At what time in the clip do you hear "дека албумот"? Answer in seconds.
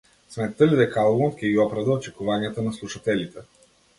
0.79-1.35